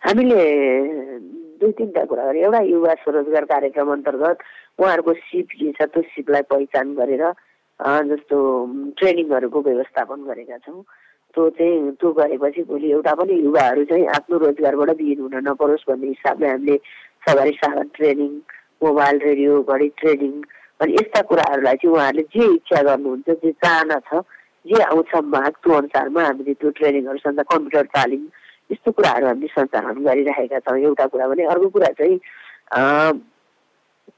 हामीले 0.01 0.39
दुई 1.59 1.71
तिनवटा 1.77 2.03
कुरा 2.09 2.23
गरेँ 2.25 2.41
एउटा 2.41 2.59
युवा 2.71 2.93
स्वरोजगार 3.03 3.45
कार्यक्रम 3.51 3.91
अन्तर्गत 3.91 4.37
उहाँहरूको 4.79 5.13
सिप 5.13 5.47
के 5.59 5.71
छ 5.77 5.85
त्यो 5.91 6.01
सिपलाई 6.15 6.41
पहिचान 6.49 6.95
गरेर 6.95 7.23
जस्तो 8.09 8.37
ट्रेनिङहरूको 8.97 9.59
व्यवस्थापन 9.61 10.19
गरेका 10.25 10.57
छौँ। 10.65 10.81
त्यो 11.35 11.49
चाहिँ 11.57 11.91
त्यो 11.99 12.09
गरेपछि 12.11 12.61
भोलि 12.69 12.87
एउटा 12.91 13.13
पनि 13.19 13.33
युवाहरू 13.45 13.83
चाहिँ 13.91 14.05
आफ्नो 14.15 14.37
रोजगारबाट 14.37 14.89
विहीन 14.97 15.19
हुन 15.21 15.35
नपरोस् 15.47 15.87
भन्ने 15.89 16.07
हिसाबले 16.07 16.47
हामीले 16.47 16.75
सवारी 17.27 17.53
साधन 17.61 17.87
ट्रेनिङ 17.95 18.31
मोबाइल 18.83 19.19
रेडियो 19.23 19.61
घडी 19.63 19.87
ट्रेनिङ 20.01 20.33
अनि 20.81 20.93
यस्ता 20.93 21.21
कुराहरूलाई 21.29 21.75
चाहिँ 21.81 21.95
उहाँहरूले 21.95 22.23
जे 22.35 22.45
इच्छा 22.55 22.81
गर्नुहुन्छ 22.89 23.29
जे 23.43 23.51
चाहना 23.65 23.97
छ 24.07 24.21
जे 24.65 24.81
आउँछ 24.83 25.11
माग 25.33 25.53
त्यो 25.63 25.73
अनुसारमा 25.73 26.23
हामीले 26.25 26.53
त्यो 26.61 26.69
ट्रेनिङहरूसँग 26.79 27.39
कम्प्युटर 27.51 27.85
तालिम 27.97 28.23
यस्तो 28.71 28.91
कुराहरू 28.97 29.27
हामीले 29.27 29.47
सञ्चालन 29.53 30.03
गरिरहेका 30.05 30.59
छौँ। 30.65 30.77
एउटा 30.79 31.05
कुरा 31.13 31.27
भने 31.27 31.43
अर्को 31.53 31.69
कुरा 31.75 31.89
चाहिँ 31.99 32.17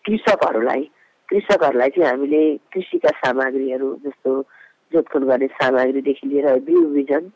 कृषकहरूलाई 0.06 0.84
कृषकहरूलाई 1.30 1.90
चाहिँ 1.96 2.10
हामीले 2.10 2.42
कृषिका 2.74 3.12
सामग्रीहरू 3.20 3.90
जस्तो 4.06 4.32
जोतखोन 4.94 5.24
गर्ने 5.28 5.48
सामग्रीदेखि 5.60 6.28
लिएर 6.28 6.48
बिउ 6.68 6.82
बिजन 6.94 7.32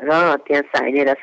र 0.00 0.10
त्यहाँ 0.46 0.62
चाहिने 0.74 1.02
र 1.08 1.14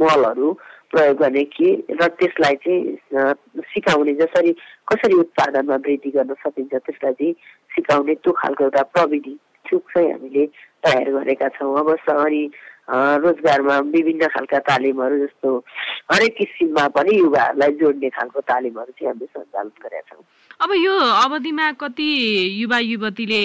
मलहरू 0.00 0.48
प्रयोग 0.92 1.16
गर्ने 1.18 1.44
के 1.56 1.70
र 2.00 2.06
त्यसलाई 2.20 2.54
चाहिँ 2.64 3.32
सिकाउने 3.72 4.14
जसरी 4.14 4.52
कसरी 4.92 5.14
उत्पादनमा 5.20 5.76
वृद्धि 5.86 6.10
गर्न 6.16 6.34
सकिन्छ 6.44 6.74
त्यसलाई 6.74 7.12
चाहिँ 7.12 7.32
सिकाउने 7.74 8.14
त्यो 8.14 8.32
खालको 8.40 8.64
एउटा 8.64 8.82
प्रविधि 8.92 9.30
इच्छुक 9.32 9.90
चाहिँ 9.94 10.10
हामीले 10.12 10.46
तयार 10.84 11.10
गरेका 11.16 11.48
छौँ। 11.56 11.78
अब 11.80 11.96
सहरी 12.04 12.44
रोजगारमा 12.92 13.78
विभिन्न 13.88 14.26
खालका 14.34 14.58
तालिमहरू 14.68 15.18
जस्तो 15.18 15.48
हरेक 16.12 16.34
किसिममा 16.36 16.86
पनि 16.96 17.18
युवाहरूलाई 17.18 17.72
जोड्ने 17.80 18.08
खालको 18.10 18.40
तालिमहरू 18.42 18.92
चाहिँ 18.92 19.08
हामीले 19.08 19.26
सञ्चालन 19.26 19.68
गरेका 19.82 20.02
छौँ। 20.10 20.24
अब 20.60 20.70
यो 20.76 20.94
अवधिमा 21.24 21.70
कति 21.80 22.10
युवा 22.60 22.78
युवतीले 22.78 23.42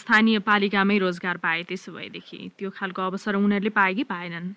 स्थानीय 0.00 0.38
पालिकामै 0.48 0.98
रोजगार 0.98 1.36
पाए 1.42 1.62
त्यसो 1.68 1.92
भएदेखि 1.92 2.38
त्यो 2.58 2.70
खालको 2.78 3.02
अवसर 3.02 3.34
उनीहरूले 3.36 3.70
पाए 3.74 3.94
कि 3.94 4.04
पाएनन्? 4.06 4.48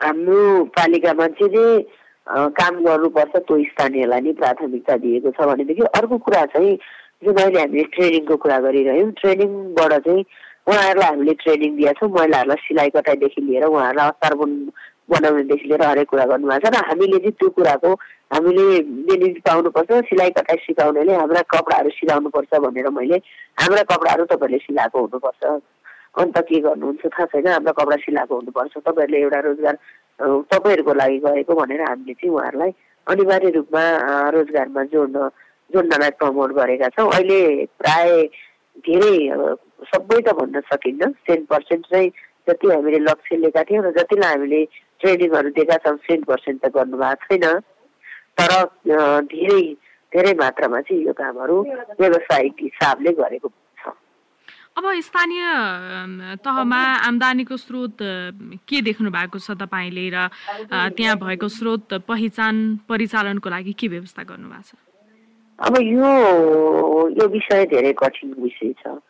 हाम्रो 0.00 0.40
पालिकामा 0.72 1.26
चाहिँ 1.36 1.70
काम 2.52 2.74
गर्नुपर्छ 2.84 3.34
त्यो 3.38 3.56
स्थानीयलाई 3.66 4.20
नै 4.20 4.32
प्राथमिकता 4.32 4.94
दिएको 4.98 5.30
छ 5.30 5.38
भनेदेखि 5.42 5.82
अर्को 5.94 6.16
कुरा 6.20 6.44
चाहिँ 6.48 6.72
जुन 7.22 7.36
अहिले 7.36 7.60
हामीले 7.60 7.84
ट्रेनिङको 7.92 8.36
कुरा 8.36 8.58
गरिरह्यौँ 8.60 9.10
ट्रेनिङबाट 9.12 9.92
चाहिँ 10.00 10.24
उहाँहरूलाई 10.66 11.08
हामीले 11.08 11.34
ट्रेनिङ 11.34 11.76
दिएका 11.76 11.92
छौँ 11.92 12.10
महिलाहरूलाई 12.10 12.60
सिलाइ 12.62 12.90
कटाइदेखि 12.90 13.40
लिएर 13.42 13.64
उहाँहरूलाई 13.66 14.08
असार 14.08 14.34
बनाउनेदेखि 15.08 15.68
लिएर 15.68 15.82
हरेक 15.82 16.08
कुरा 16.10 16.24
गर्नुभएको 16.32 16.68
छ 16.68 16.74
र 16.74 16.84
हामीले 16.88 17.18
चाहिँ 17.18 17.32
त्यो 17.38 17.48
कुराको 17.56 17.90
हामीले 18.34 18.64
बेनिफिट 19.06 19.42
पाउनुपर्छ 19.46 19.90
सिलाइ 20.10 20.30
कटाइ 20.36 20.56
सिकाउनेले 20.66 21.14
हाम्रा 21.14 21.42
कपडाहरू 21.54 21.90
सिलाउनुपर्छ 21.98 22.52
भनेर 22.66 22.88
मैले 22.98 23.16
हाम्रा 23.62 23.82
कपडाहरू 23.90 24.24
तपाईँहरूले 24.32 24.64
सिलाएको 24.66 24.98
हुनुपर्छ। 25.06 25.42
अन्त 26.16 26.36
के 26.48 26.58
गर्नुहुन्छ 26.66 27.06
थाहा 27.06 27.26
छैन 27.32 27.46
हाम्रा 27.46 27.72
कपडा 27.78 27.96
सिलाएको 28.02 28.34
हुनुपर्छ। 28.34 28.72
तपाईँहरूले 28.78 29.18
एउटा 29.22 29.40
रोजगार 29.46 29.76
तपाईँहरूको 30.50 30.92
लागि 31.00 31.18
गएको 31.24 31.54
भनेर 31.54 31.82
हामीले 31.86 32.14
चाहिँ 32.18 32.34
उहाँहरूलाई 32.34 32.72
अनिवार्य 33.06 33.50
रूपमा 33.56 33.84
रोजगारमा 34.34 34.82
जोड्न 34.92 35.28
जोड्नलाई 35.70 36.10
प्रमोट 36.18 36.50
गरेका 36.58 36.88
छौँ। 36.96 37.10
अहिले 37.10 37.40
प्राय 37.78 38.10
धेरै 38.86 39.14
सबै 39.92 40.20
त 40.26 40.34
भन्न 40.38 40.60
सकिन्न। 40.72 41.10
टेन 41.26 41.44
पर्सेन्ट 41.50 41.84
चाहिँ 41.92 42.10
जति 42.48 42.66
हामीले 42.70 42.98
लक्ष्य 43.06 43.36
लिएका 43.36 43.62
थियौँ 43.68 43.84
र 43.84 43.90
जतिलाई 43.98 44.34
हामीले 44.34 44.60
ट्रेनिङहरू 45.00 45.50
दिएका 45.56 45.76
छौँ 45.84 45.96
टेन 46.06 46.22
पर्सेन्ट 46.30 46.58
त 46.64 46.72
गर्नुभएको 46.76 47.24
छैन 47.26 47.44
तर 48.38 48.50
धेरै 49.32 49.60
धेरै 50.12 50.32
मात्रामा 50.40 50.80
चाहिँ 50.80 51.04
यो 51.06 51.12
कामहरू 51.12 51.56
व्यावसायिक 52.00 52.56
हिसाबले 52.62 53.12
गरेको 53.20 53.48
अब 54.76 54.84
स्थानीय 55.00 55.42
तहमा 56.44 56.80
आम्दानीको 57.08 57.56
स्रोत 57.56 57.96
के 58.68 58.80
देख्नु 58.88 59.10
भएको 59.10 59.38
छ 59.40 59.56
तपाईँले 59.56 60.08
र 60.12 60.28
त्यहाँ 60.92 61.16
भएको 61.16 61.48
स्रोत 61.48 61.94
पहिचान 62.04 62.84
परिचालनको 62.88 63.48
लागि 63.50 63.72
के 63.72 63.88
व्यवस्था 63.88 64.22
गर्नुभएको 64.22 64.62
छ? 64.68 64.76
अब 65.58 65.74
यो 65.80 66.12
यो 67.16 67.28
विषय 67.32 67.64
धेरै 67.72 67.92
कठिन 67.96 68.34
विषय 68.36 68.72
छ। 68.80 69.00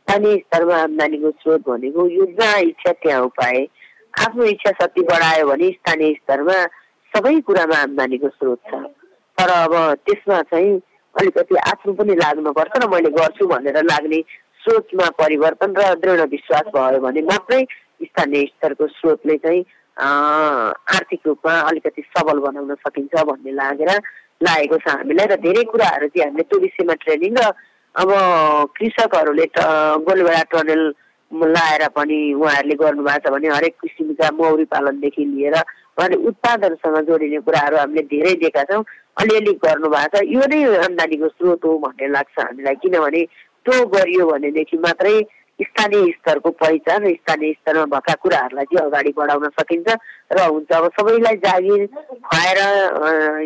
स्थानीय 0.00 0.36
स्तरमा 0.38 0.76
आम्दानीको 0.88 1.30
स्रोत 1.44 1.68
भनेको 1.68 2.08
यो 2.08 2.24
जहाँ 2.40 2.60
इच्छा 2.72 2.92
त्यहाँ 3.04 3.20
उपाय 3.28 3.56
आफ्नो 4.14 4.44
इच्छा 4.44 4.70
शक्ति 4.80 5.02
बढायो 5.10 5.46
भने 5.48 5.70
स्थानीय 5.72 6.12
स्तरमा 6.14 6.58
सबै 7.12 7.34
कुरामा 7.48 7.76
आम्दानीको 7.82 8.28
स्रोत 8.28 8.60
छ। 8.70 8.82
तर 9.38 9.50
अब 9.50 9.74
त्यसमा 10.06 10.40
चाहिँ 10.50 10.72
अलिकति 11.14 11.56
आफ्नो 11.70 11.92
पनि 11.98 12.14
लाग्नुपर्छ 12.14 12.76
र 12.82 12.88
मैले 12.90 13.10
गर्छु 13.18 13.46
भनेर 13.52 13.82
लाग्ने 13.84 14.20
सोचमा 14.62 15.08
परिवर्तन 15.18 15.74
र 15.78 15.94
दृढ 16.02 16.20
विश्वास 16.30 16.66
भयो 16.76 17.00
भने 17.00 17.22
मात्रै 17.30 17.62
स्थानीय 18.04 18.44
स्तरको 18.46 18.86
स्रोतले 18.96 19.36
चाहिँ 19.44 19.64
आर्थिक 19.96 21.20
रूपमा 21.26 21.54
अलिकति 21.70 22.02
सबल 22.16 22.38
बनाउन 22.46 22.74
सकिन्छ 22.84 23.22
भन्ने 23.30 23.52
लागेर 23.52 23.90
लागेको 24.40 24.76
छ 24.84 24.88
हामीलाई 24.96 25.26
र 25.32 25.36
धेरै 25.46 25.64
कुराहरू 25.72 26.08
चाहिँ 26.08 26.26
हामीले 26.26 26.44
त्यो 26.50 26.60
विषयमा 26.60 26.94
ट्रेनिङ 27.04 27.34
र 27.40 27.52
अब 27.94 28.10
कृषकहरूले 28.76 29.46
गोलबेडा 30.06 30.42
टनल 30.52 30.82
लाएर 31.30 31.86
पनि 31.96 32.18
उहाँहरूले 32.34 32.74
गर्नुभएको 32.74 33.28
छ 33.28 33.32
भने 33.32 33.48
हरेक 33.48 33.74
किसिमका 33.82 34.30
मौरी 34.34 34.64
पालनदेखि 34.66 35.24
लिएर 35.24 35.54
उहाँले 35.54 36.16
उत्पादनसँग 36.28 36.98
जोडिने 37.06 37.38
कुराहरू 37.46 37.76
हामीले 37.76 38.02
धेरै 38.10 38.34
दिएका 38.42 38.62
छौँ। 38.66 38.84
अलिअलि 39.20 39.52
गर्नुभएको 39.64 40.18
छ। 40.18 40.22
यो 40.26 40.42
नै 40.50 40.58
आम्दानीको 40.86 41.28
स्रोत 41.28 41.64
हो 41.64 41.78
भन्ने 41.78 42.08
लाग्छ 42.08 42.38
हामीलाई। 42.38 42.74
किनभने 42.82 43.22
त्यो 43.66 43.86
गरियो 43.94 44.26
भनेदेखि 44.26 44.76
मात्रै 44.82 45.14
स्थानीय 45.60 46.10
स्तरको 46.18 46.50
पहिचान 46.56 47.04
र 47.04 47.14
स्थानीय 47.14 47.52
स्तरमा 47.52 47.84
भएका 47.94 48.14
कुराहरूलाई 48.22 48.64
चाहिँ 48.72 48.86
अगाडि 48.86 49.12
बढाउन 49.18 49.48
सकिन्छ 49.60 49.88
र 50.32 50.38
हुन्छ। 50.40 50.70
अब 50.72 50.88
सबैलाई 50.98 51.36
जागिर 51.44 51.86
खुवाएर 52.26 52.58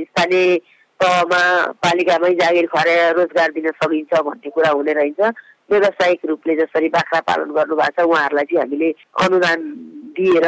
स्थानीय 0.08 0.56
तहमा 1.00 1.40
पालिकामै 1.82 2.32
जागिर 2.40 2.66
खुवाएर 2.70 3.16
रोजगार 3.18 3.50
दिन 3.52 3.70
सकिन्छ 3.82 4.12
भन्ने 4.14 4.50
कुरा 4.54 4.70
हुने 4.70 4.92
रहेछ 4.94 5.20
व्यावसायिक 5.70 6.24
रूपले 6.26 6.54
जसरी 6.56 6.88
बाख्रा 6.94 7.20
पालन 7.28 7.52
गर्नुभएको 7.56 8.02
छ 8.02 8.06
उहाँहरूलाई 8.06 8.44
चाहिँ 8.44 8.60
हामीले 8.60 8.90
अनुदान 9.24 9.60
दिएर 10.16 10.46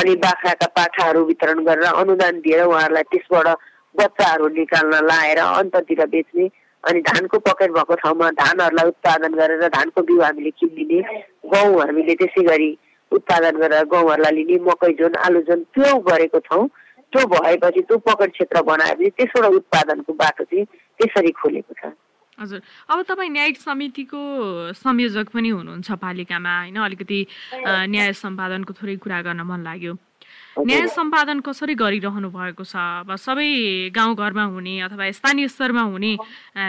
अनि 0.00 0.14
बाख्राका 0.24 0.66
पाठाहरू 0.76 1.24
वितरण 1.26 1.64
गरेर 1.64 1.92
अनुदान 1.92 2.40
दिएर 2.40 2.64
उहाँहरूलाई 2.64 3.02
त्यसबाट 3.12 3.48
बच्चाहरू 3.94 4.48
निकाल्न 4.56 5.04
लाएर 5.06 5.38
अन्ततिर 5.40 6.04
बेच्ने 6.06 6.46
अनि 6.84 7.00
धानको 7.08 7.38
पकेट 7.46 7.70
भएको 7.70 7.94
ठाउँमा 8.02 8.28
धानहरूलाई 8.36 8.88
उत्पादन 8.88 9.32
गरेर 9.40 9.66
धानको 9.70 10.02
बिउ 10.02 10.20
हामीले 10.22 10.50
किनिदिने 10.60 11.00
गहुँ 11.54 11.80
हामीले 11.80 12.14
त्यसै 12.20 12.44
गरी 12.44 12.70
उत्पादन 13.12 13.58
गरेर 13.62 13.84
गहुँहरूलाई 13.92 14.32
लिने 14.34 14.62
मकै 14.68 14.92
जोन 15.00 15.14
आलु 15.26 15.40
जोन 15.48 15.64
त्यो 15.74 15.98
गरेको 16.06 16.40
छौँ 16.46 16.66
त्यो 17.12 17.26
भएपछि 17.26 17.80
त्यो 17.82 17.98
पकेट 18.06 18.30
क्षेत्र 18.32 18.62
बनाएपछि 18.62 19.10
त्यसबाट 19.18 19.52
उत्पादनको 19.52 20.12
बाटो 20.22 20.44
चाहिँ 20.44 20.64
त्यसरी 21.00 21.30
खोलेको 21.40 21.74
छ। 21.74 21.92
हजुर। 22.40 22.60
अब 22.88 23.02
तपाईँ 23.08 23.30
न्यायिक 23.30 23.56
समितिको 23.60 24.20
संयोजक 24.72 25.28
पनि 25.28 25.48
हुनुहुन्छ 25.52 25.88
पालिकामा 26.00 26.52
होइन? 26.58 26.76
अलिकति 26.80 27.18
न्याय 27.92 28.12
सम्पादनको 28.16 28.72
थोरै 28.80 28.96
कुरा 28.96 29.20
गर्न 29.28 29.40
मन 29.44 29.60
लाग्यो। 29.68 29.92
न्याय 30.58 30.86
सम्पादन 30.90 31.40
कसरी 31.46 31.74
गरिरहनु 31.74 32.28
भएको 32.30 32.64
छ? 32.64 32.74
अब 33.06 33.14
सबै 33.14 33.94
गाउँघरमा 33.94 34.44
हुने 34.50 34.74
अथवा 34.82 35.10
स्थानीय 35.14 35.48
स्तरमा 35.48 35.82
हुने 35.94 36.12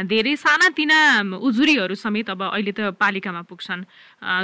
धेरै 0.06 0.36
सानातिना 0.38 0.98
उजुरीहरू 1.42 1.96
समेत 1.96 2.30
अब 2.30 2.42
अहिले 2.54 2.72
त 2.72 2.94
पालिकामा 2.94 3.42
पुग्छन्। 3.50 3.82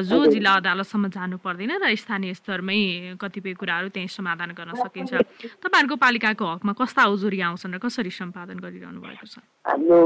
जो 0.09 0.17
जिल्ला 0.33 0.53
अदालतसम्म 0.57 1.05
जानु 1.13 1.37
पर्दैन 1.37 1.77
र 1.77 1.93
स्थानीय 1.93 2.33
स्तरमै 2.33 3.15
कतिपय 3.21 3.53
कुराहरू 3.53 3.87
त्यहीँ 3.93 4.09
समाधान 4.09 4.51
गर्न 4.57 4.73
सकिन्छ। 4.73 5.13
तपाईँहरूको 5.61 5.95
पालिकाको 5.95 6.45
हकमा 6.57 6.73
कस्ता 6.73 7.05
उजुरी 7.13 7.39
आउँछन् 7.45 7.73
र 7.73 7.77
कसरी 7.77 8.09
सम्पादन 8.09 8.57
गरिरहनु 8.57 8.99
भएको 8.99 9.25
छ? 9.27 9.37
हाम्रो 9.65 10.01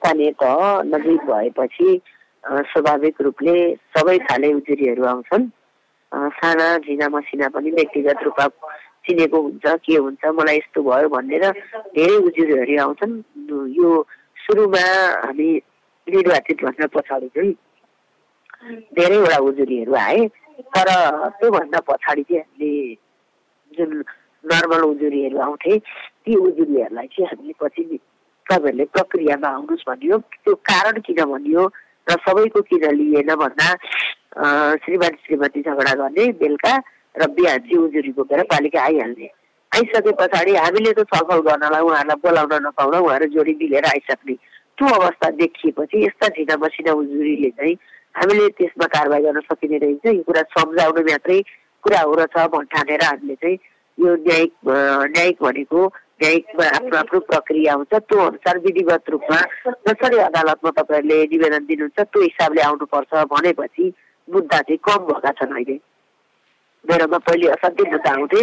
स्थानीय 0.00 0.30
तह 0.40 0.88
नजिक 0.88 1.20
भएपछि 1.28 1.88
स्वाभाविक 2.42 3.20
रूपले 3.22 3.56
सबै 3.94 4.18
खाले 4.26 4.48
उजुरीहरू 4.58 5.02
आउँछन्। 5.04 5.42
साना 6.12 6.66
झिना 6.78 7.08
मसिना 7.08 7.48
पनि 7.48 7.70
व्यक्तिगत 7.70 8.22
रूपमा 8.24 8.46
चिनेको 9.06 9.38
हुन्छ 9.42 9.66
के 9.84 9.96
हुन्छ 9.96 10.24
मलाई 10.38 10.56
यस्तो 10.56 10.82
भयो 10.82 11.08
भनेर 11.08 11.44
धेरै 11.96 12.16
उजुरीहरू 12.28 12.74
आउँछन्। 12.82 13.14
यो 13.78 13.90
सुरुमा 14.36 14.84
हामी 15.24 15.50
निर्वाचित 16.06 16.58
भन्न 16.64 16.86
पछाडि 16.94 17.28
चाहिँ 17.34 17.52
धेरैवटा 18.94 19.38
उजुरीहरू 19.48 19.94
आए 19.94 20.26
तर 20.76 20.88
त्योभन्दा 21.38 21.80
पछाडि 21.88 22.22
चाहिँ 22.22 22.42
हामीले 22.42 22.94
जुन 23.72 23.90
नर्मल 24.44 24.82
उजुरीहरू 24.84 25.38
आउँथे 25.38 25.78
ती 25.78 26.34
उजुरीहरूलाई 26.36 27.06
चाहिँ 27.06 27.28
हामीले 27.30 27.54
पछि 27.62 27.82
तपाईँहरूले 28.46 28.84
प्रक्रियामा 28.94 29.48
आउनुहोस् 29.48 29.88
भनियो। 29.88 30.18
त्यो 30.18 30.54
कारण 30.68 31.00
किन 31.06 31.24
भनियो 31.24 31.62
र 32.06 32.16
सबैको 32.22 32.60
किन 32.68 32.84
लिएन 32.98 33.34
भन्दा 33.34 33.68
श्रीमान 34.32 35.14
श्रीमती 35.26 35.60
झगडा 35.62 35.94
गर्ने 35.94 36.26
बेलुका 36.40 36.76
र 37.20 37.26
बिहान 37.36 37.58
चाहिँ 37.58 37.78
उजुरी 37.84 38.12
बोकेर 38.16 38.42
पालिका 38.48 38.80
आइहाल्ने। 38.82 39.28
आइसके 39.72 40.12
पछाडि 40.20 40.54
हामीले 40.56 40.92
त 40.92 41.04
छलफल 41.12 41.40
गर्नलाई 41.48 41.82
उहाँहरूलाई 41.84 42.20
बोलाउन 42.24 42.66
नपाउँदा 42.66 42.98
उहाँहरू 42.98 43.26
जोडी 43.36 43.52
मिलेर 43.60 43.84
आइसक्ने। 43.92 44.34
त्यो 44.78 44.88
अवस्था 44.88 45.28
देखिएपछि 45.36 46.04
यस्ता 46.04 46.28
झिना 46.28 46.56
मसिना 46.64 46.92
उजुरीले 46.92 47.50
चाहिँ 47.56 47.74
हामीले 48.16 48.48
त्यसमा 48.56 48.86
कारवाही 48.88 49.22
गर्न 49.22 49.40
सकिने 49.48 49.78
रहेछ। 49.84 50.06
यो 50.16 50.22
कुरा 50.24 50.42
सम्झाउनु 50.56 51.02
मात्रै 51.08 51.40
कुरा 51.84 52.00
हो 52.00 52.14
र 52.16 52.24
छ 52.32 52.48
ठानेर 52.72 53.04
हामीले 53.04 53.34
चाहिँ 53.36 53.56
यो 53.98 54.14
न्यायिक 54.16 54.52
न्यायिक 55.12 55.36
भनेको 55.42 55.80
न्यायिकमा 56.22 56.64
आफ्नो 56.76 56.96
आफ्नो 56.96 57.20
प्रक्रिया 57.28 57.72
हुन्छ। 57.74 57.92
त्यो 57.94 58.18
अनुसार 58.28 58.58
विधिवत 58.64 59.10
रूपमा 59.12 59.40
जसरी 59.88 60.18
अदालतमा 60.28 60.70
तपाईँहरूले 60.80 61.18
निवेदन 61.32 61.64
दिनुहुन्छ 61.68 62.00
त्यो 62.00 62.22
हिसाबले 62.22 62.62
आउनुपर्छ 62.62 63.12
भनेपछि 63.32 63.92
मुद्दा 64.28 64.58
चाहिँ 64.62 64.78
कम 64.86 65.00
भएका 65.08 65.30
छन् 65.38 65.54
अहिले। 65.56 65.76
मेरोमा 66.84 67.18
पहिले 67.26 67.46
असाध्यै 67.56 67.90
मुद्दा 67.90 68.10
आउँथे 68.10 68.40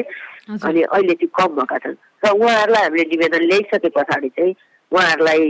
अनि 0.68 0.82
अहिले 0.82 1.14
चाहिँ 1.20 1.32
कम 1.40 1.50
भएका 1.56 1.78
छन्। 1.84 1.98
र 2.24 2.30
उहाँहरूलाई 2.36 2.84
हामीले 2.84 3.04
निवेदन 3.14 3.44
ल्याइसके 3.50 3.90
पछाडि 3.96 4.30
चाहिँ 4.36 4.54
उहाँहरूलाई 4.92 5.44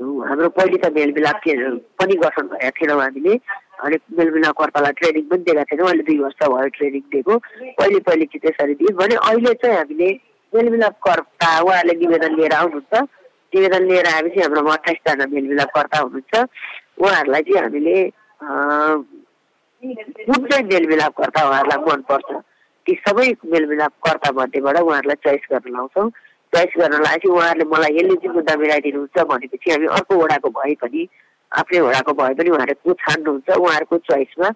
हाम्रो 0.00 0.48
पहिले 0.58 0.78
त 0.82 0.90
मेलमिलाप 0.94 1.38
पनि 1.98 2.14
गठन 2.22 2.46
गरेका 2.50 2.70
थिएनौँ 2.76 3.00
हामीले। 3.00 3.34
अनि 3.84 3.96
मेलमिलापकर्तालाई 4.18 4.92
ट्रेनिङ 4.98 5.24
पनि 5.30 5.42
दिएका 5.44 5.64
थिएनौँ। 5.70 5.86
अहिले 5.88 6.02
दुई 6.08 6.18
वर्ष 6.18 6.40
भयो 6.42 6.68
ट्रेनिङ 6.76 7.02
दिएको। 7.12 7.34
पहिले 7.78 7.98
पहिले 8.06 8.24
चाहिँ 8.26 8.42
त्यसरी 8.44 8.74
दियौँ 8.80 8.96
भने 8.98 9.14
अहिले 9.28 9.52
चाहिँ 9.60 9.76
हामीले 9.76 10.08
मेलमिलापकर्ता 10.52 11.48
उहाँहरूले 11.62 11.94
निवेदन 12.00 12.32
लिएर 12.38 12.52
आउनुहुन्छ। 12.54 12.94
निवेदन 13.54 13.82
लिएर 13.88 14.06
आएपछि 14.14 14.40
हाम्रोमा 14.40 14.72
अठाइसजना 14.74 15.24
मेलमिलापकर्ता 15.34 15.98
हुनुहुन्छ। 16.04 16.34
उहाँहरूलाई 16.98 17.42
चाहिँ 17.42 17.62
हामीले 17.62 17.96
कुन 19.82 20.46
चाहिँ 20.46 20.64
मेलमिलापकर्ता 20.64 21.40
उहाँहरूलाई 21.42 21.84
मनपर्छ 21.86 22.30
ती 22.86 22.94
सबै 23.00 23.28
मेलमिलापकर्ता 23.46 24.30
मध्येबाट 24.32 24.76
उहाँहरूलाई 24.78 25.18
चोइस 25.24 25.44
गर्न 25.50 25.72
लाउँछौँ 25.72 26.08
चोइस 26.52 26.72
गर्न 26.78 26.94
लागेपछि 26.96 27.28
उहाँहरूले 27.28 27.64
मलाई 27.66 27.92
यसले 27.94 28.16
चाहिँ 28.16 28.34
मुद्दा 28.34 28.54
मिलाइदिनुहुन्छ 28.56 29.16
भनेपछि 29.24 29.70
हामी 29.70 29.86
अर्को 29.96 30.14
वडाको 30.14 30.48
भए 30.50 30.74
पनि 30.82 31.02
आफ्नै 31.52 31.80
वडाको 31.80 32.12
भए 32.12 32.34
पनि 32.34 32.50
उहाँहरूले 32.50 32.82
को 32.82 32.92
छान्नुहुन्छ 32.96 33.48
उहाँहरूको 33.56 33.96
चोइसमा 34.04 34.48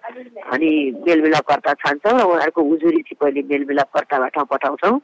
अनि 0.49 0.69
मेलमिलापकर्ता 1.07 1.73
छान्छौँ 1.79 2.13
र 2.13 2.23
उहाँहरूको 2.23 2.61
उजुरी 2.69 3.01
चाहिँ 3.01 3.19
पहिले 3.21 3.41
मेलमिलापकर्ताबाट 3.47 4.37
पठाउँछौँ 4.49 4.95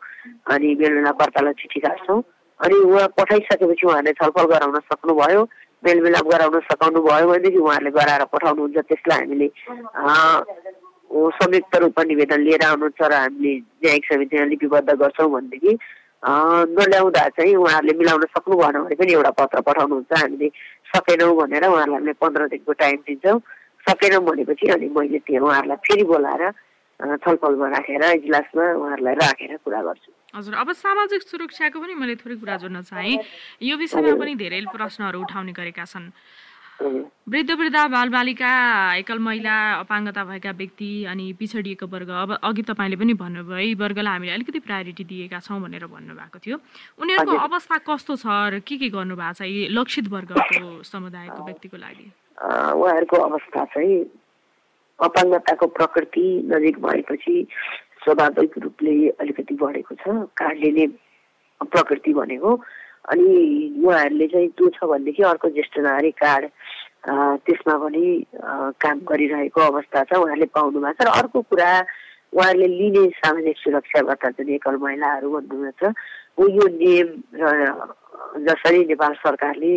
अनि 0.47 0.67
मेलमिलापकर्तालाई 0.75 1.53
चिठी 1.53 1.79
काट्छौँ 1.79 2.21
अनि 2.59 2.75
उहाँ 2.85 3.07
पठाइसकेपछि 3.15 3.87
उहाँहरूले 3.87 4.13
छलफल 4.13 4.45
गराउन 4.45 4.79
सक्नुभयो 4.85 5.41
मेलमिलाप 5.85 6.25
गराउन 6.33 6.59
सकाउनु 6.69 6.99
भयो 7.07 7.27
भनेदेखि 7.29 7.59
उहाँहरूले 7.65 7.91
गराएर 7.97 8.23
पठाउनुहुन्छ 8.33 8.77
त्यसलाई 8.89 9.19
हामीले 9.19 9.47
संयुक्त 11.39 11.75
रूपमा 11.81 12.03
निवेदन 12.11 12.41
लिएर 12.45 12.63
आउनुहुन्छ 12.65 13.01
र 13.01 13.13
हामीले 13.13 13.53
न्यायिक 13.83 14.03
समितिमा 14.11 14.45
लिपिबद्ध 14.53 14.89
गर्छौँ 15.01 15.29
भनेदेखि 15.35 15.71
नल्याउँदा 16.25 17.23
चाहिँ 17.37 17.55
उहाँहरूले 17.55 17.93
मिलाउन 18.01 18.23
सक्नु 18.33 18.55
भएन 18.57 18.75
भने 18.81 18.95
पनि 18.97 19.13
एउटा 19.13 19.31
पत्र 19.39 19.61
पठाउनुहुन्छ। 19.61 20.11
हामीले 20.21 20.47
सकेनौँ 20.89 21.35
भनेर 21.37 21.63
उहाँहरूलाई 21.69 22.01
हामीले 22.01 22.13
पन्ध्र 22.17 22.41
दिनको 22.53 22.73
टाइम 22.81 22.97
दिन्छौँ। 23.07 23.39
सकेनौँ 23.85 24.23
भनेपछि 24.25 24.65
अनि 24.73 24.87
मैले 24.89 25.19
त्यो 25.21 25.45
उहाँहरूलाई 25.45 25.77
फेरि 25.85 26.03
बोलाएर 26.09 26.43
छलफलमा 27.21 27.67
राखेर 27.75 28.03
इजलासमा 28.25 28.65
उहाँहरूलाई 28.73 29.15
राखेर 29.21 29.51
कुरा 29.61 29.81
गर्छु। 29.85 30.09
हजुर 30.35 30.53
अब 30.53 30.71
सामाजिक 30.75 31.21
सुरक्षाको 31.23 31.79
पनि 31.79 31.93
मैले 31.95 32.15
थोरै 32.19 32.35
कुरा 32.35 32.55
जोड्न 32.59 32.81
चाहेँ। 32.83 33.17
यो 33.63 33.75
विषयमा 33.77 34.13
पनि 34.19 34.35
धेरै 34.35 34.61
प्रश्नहरू 34.67 35.21
उठाउने 35.23 35.51
गरेका 35.55 35.85
छन्। 35.87 36.11
वृद्ध 36.75 37.51
वृद्ध 37.51 37.77
बालबालिका 37.87 38.51
एकल 38.99 39.19
महिला 39.23 39.55
अपाङ्गता 39.79 40.23
भएका 40.27 40.51
व्यक्ति 40.59 40.89
अनि 41.07 41.25
पिछडिएको 41.39 41.87
वर्ग 41.87 42.09
अब 42.11 42.31
अघि 42.43 42.63
तपाईँले 42.67 42.95
पनि 42.99 43.13
भन्नुभयो 43.15 43.59
यी 43.63 43.73
वर्गलाई 43.79 44.11
हामीले 44.11 44.31
अलिकति 44.35 44.59
प्रायोरिटी 44.59 45.03
दिएका 45.07 45.39
छौँ 45.39 45.59
भनेर 45.63 45.87
भन्नुभएको 45.87 46.39
थियो। 46.43 46.57
उनीहरूको 46.99 47.35
अवस्था 47.47 47.77
कस्तो 47.87 48.15
छ 48.19 48.27
र 48.27 48.59
के 48.59 48.75
के 48.75 48.89
गर्नु 48.91 49.15
भएको 49.15 49.39
छ 49.39 49.47
यी 49.47 49.71
लक्षित 49.71 50.11
वर्गको 50.11 50.83
समुदायको 50.83 51.39
व्यक्तिको 51.47 51.77
लागि? 51.79 52.05
उहाँहरूको 52.75 53.17
अवस्था 53.23 53.65
चाहिँ 53.71 53.95
अपाङ्गताको 54.99 55.65
प्रकृति 55.79 56.27
नजिक 56.51 56.75
भएपछि 56.83 57.35
स्वाभाविक 58.05 58.57
रूपले 58.63 58.95
अलिकति 59.17 59.53
बढेको 59.57 59.95
छ 59.97 60.29
कार्डले 60.37 60.71
नै 60.77 60.87
प्रकृति 61.61 62.13
भनेको। 62.13 62.51
अनि 63.09 63.29
उहाँहरूले 63.81 64.27
चाहिँ 64.27 64.49
त्यो 64.57 64.69
छ 64.77 64.85
भनेदेखि 64.85 65.23
अर्को 65.33 65.49
ज्येष्ठ 65.57 65.77
नागरिक 65.81 66.15
कार्ड 66.21 66.43
त्यसमा 67.45 67.75
पनि 67.81 68.05
काम 68.81 68.97
गरिरहेको 69.09 69.61
अवस्था 69.61 70.03
छ 70.09 70.13
उहाँहरूले 70.21 70.45
पाउनु 70.53 70.79
भएको 70.81 71.03
छ। 71.03 71.05
र 71.05 71.09
अर्को 71.21 71.41
कुरा 71.49 71.69
उहाँहरूले 72.33 72.67
लिने 72.67 73.03
सामाजिक 73.21 73.57
सुरक्षा 73.57 74.01
भत्ता 74.09 74.29
जुन 74.37 74.49
एकल 74.57 74.75
महिलाहरू 74.85 75.29
भन्नुभएको 75.33 75.73
छ 75.81 75.93
यो 76.35 76.65
नियम 76.77 77.09
र 77.41 77.43
जसरी 78.45 78.79
नेपाल 78.85 79.13
सरकारले 79.21 79.73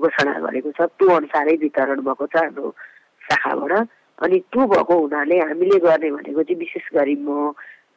घोषणा 0.00 0.32
गरेको 0.44 0.70
छ 0.76 0.80
त्यो 1.00 1.08
अनुसारै 1.16 1.56
वितरण 1.64 2.00
भएको 2.04 2.26
छ 2.28 2.36
हाम्रो 2.36 2.68
शाखाबाट। 3.24 3.72
अनि 4.22 4.38
त्यो 4.52 4.66
भएको 4.66 4.94
हुनाले 5.00 5.38
हामीले 5.40 5.78
गर्ने 5.80 6.10
भनेको 6.10 6.42
चाहिँ 6.42 6.58
विशेष 6.58 6.86
गरी 6.94 7.16
म 7.26 7.54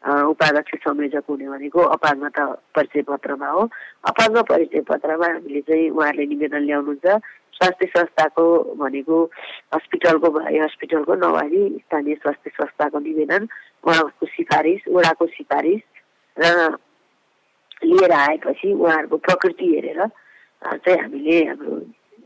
उपाध्यक्ष 0.07 0.73
संयोजक 0.85 1.25
हुने 1.29 1.47
भनेको 1.49 1.81
अपाङ्गता 1.97 2.43
परिचय 2.75 3.01
पत्रमा 3.09 3.49
हो। 3.49 3.61
अपाङ्ग 4.09 4.37
परिचय 4.49 4.81
पत्रमा 4.87 5.27
हामीले 5.27 5.61
चाहिँ 5.67 5.89
उहाँहरूले 5.89 6.25
निवेदन 6.25 6.63
ल्याउनुहुन्छ 6.65 7.05
स्वास्थ्य 7.57 7.85
संस्थाको 7.97 8.45
भनेको 8.77 9.17
हस्पिटलको 9.73 10.29
भए 10.37 10.57
हस्पिटलको 10.59 11.13
नभए 11.17 11.61
स्थानीय 11.81 12.15
स्वास्थ्य 12.21 12.49
संस्थाको 12.53 12.99
निवेदन 12.99 13.47
उहाँको 13.83 14.25
सिफारिस 14.25 14.81
वडाको 14.93 15.25
सिफारिस 15.27 15.81
र 16.37 16.77
लिएर 17.83 18.11
आएपछि 18.11 18.73
उहाँहरूको 18.73 19.17
प्रकृति 19.17 19.65
हेरेर 19.73 19.99
चाहिँ 20.05 20.99
हामीले 21.01 21.37
हाम्रो 21.45 21.75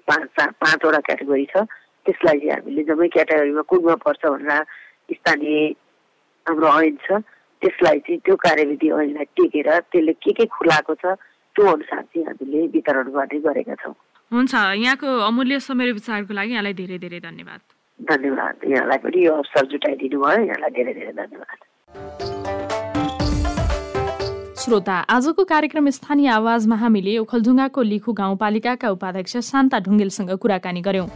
पाँच 0.07 0.27
पाँचवटा 0.59 0.99
क्याटेगोरी 1.07 1.45
छ। 1.55 1.63
त्यसलाई 2.05 2.39
चाहिँ 2.39 2.51
हामीले 2.51 2.83
जम्मै 2.89 3.07
क्याटेगोरीमा 3.15 3.63
कुनमा 3.71 3.95
पर्छ 4.05 4.21
भनेर 4.25 4.63
स्थानीय 5.15 5.67
हाम्रो 6.45 6.67
ऐन 6.81 6.95
छ। 7.05 7.21
त्यसलाई 7.61 7.99
चाहिँ 8.05 8.19
त्यो 8.25 8.35
कार्यविधि 8.41 8.87
ऐनलाई 8.89 9.25
टेकेर 9.37 9.69
त्यसले 9.91 10.13
के 10.23 10.31
के 10.33 10.45
खुलाएको 10.55 10.93
छ 11.01 11.05
त्यो 11.55 11.65
अनुसार 11.67 12.01
चाहिँ 12.01 12.25
हामीले 12.27 12.59
वितरण 12.73 13.07
गर्ने 13.13 13.39
गरेका 13.45 13.75
छौँ। 13.83 13.93
हुन्छ 14.31 14.53
यहाँको 14.55 15.07
अमूल्य 15.27 15.59
समय 15.59 15.91
विचारको 15.91 16.33
लागि 16.33 16.51
यहाँलाई 16.51 16.73
धेरै 16.73 16.97
धेरै 16.97 17.19
धन्यवाद। 17.19 17.61
धन्यवाद 17.99 18.55
यहाँलाई 18.71 18.97
पनि 19.03 19.25
यो 19.25 19.33
अवसर 19.33 19.65
जुटाइदिनु 19.71 20.17
भयो 20.21 20.41
यहाँलाई 20.45 20.71
धेरै 20.77 20.93
धेरै 20.93 21.13
धन्यवाद। 21.21 21.59
श्रोता 24.61 24.95
आजको 25.09 25.43
कार्यक्रम 25.43 25.89
स्थानीय 25.89 26.29
आवाजमा 26.29 26.75
हामीले 26.77 27.17
ओखलढुङ्गाको 27.17 27.81
लिखु 27.81 28.13
गाउँपालिकाका 28.13 28.89
उपाध्यक्ष 28.89 29.37
शान्ता 29.51 29.77
ढुङ्गेलसँग 29.85 30.31
कुराकानी 30.37 30.81
गर्यौं। 30.81 31.07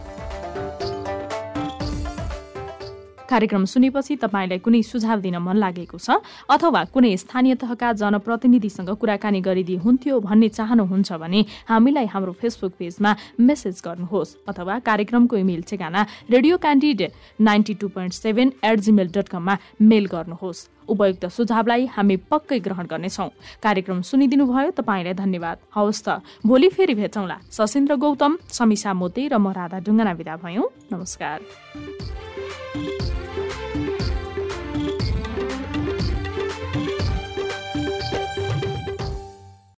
कार्यक्रम 3.26 3.64
सुनेपछि 3.64 4.16
तपाईँलाई 4.16 4.58
कुनै 4.58 4.82
सुझाव 4.82 5.20
दिन 5.20 5.36
मन 5.38 5.56
लागेको 5.56 5.98
छ? 5.98 6.22
अथवा 6.48 6.84
कुनै 6.94 7.16
स्थानीय 7.16 7.54
तहका 7.58 7.92
जनप्रतिनिधिसँग 7.92 8.90
कुराकानी 8.96 9.40
गरिदिए 9.40 9.82
हुन्थ्यो 9.82 10.20
भन्ने 10.20 10.48
चाहनुहुन्छ 10.48 11.12
भने 11.12 11.40
हामीलाई 11.68 12.06
हाम्रो 12.06 12.32
फेसबुक 12.32 12.72
पेजमा 12.78 13.10
मेसेज 13.40 13.82
गर्नुहोस् 13.84 14.36
अथवा 14.46 14.78
कार्यक्रमको 14.86 15.36
इमेल 15.36 15.62
ठेगाना 15.66 16.06
Radio 16.30 16.56
Candid 16.58 17.02
ninety 17.40 17.74
two 17.74 17.88
point 17.88 18.12
seven 18.14 18.52
at 18.64 18.78
Gmail 18.86 19.08
dot 19.10 19.28
कममा 19.28 19.54
मेल 19.82 20.06
गर्नुहोस्। 20.06 20.66
उपयुक्त 20.86 21.24
सुझावलाई 21.26 21.86
हामी 21.90 22.16
पक्कै 22.30 22.58
ग्रहण 22.62 22.86
गर्नेछौ। 22.86 23.26
कार्यक्रम 23.58 24.00
सुनिदिनु 24.06 24.46
भयो 24.46 24.70
तपाईँलाई 24.70 25.14
धन्यवाद। 25.18 25.56
हवस् 25.74 26.02
त 26.06 26.22
भोलि 26.46 26.68
फेरि 26.70 26.94
भेटौँला। 26.94 27.36
सशिन्द्र 27.50 27.94
गौतम 27.98 28.38
समीसा 28.46 28.94
मोते 28.94 29.26
र 29.26 29.34
म 29.34 29.50
राधा 29.50 29.82
ढुङ्गाना 29.82 30.12
विदा 30.14 30.34
भयौँ। 30.38 30.66
नमस्कार। 30.94 31.38